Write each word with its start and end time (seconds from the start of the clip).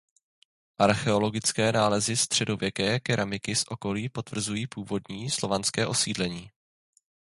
Archeologické 0.79 1.71
nálezy 1.71 2.17
středověké 2.17 2.99
keramiky 2.99 3.55
z 3.55 3.63
okolí 3.69 4.09
potvrzují 4.09 4.67
původní 4.67 5.29
slovanské 5.29 5.87
osídlení. 5.87 6.51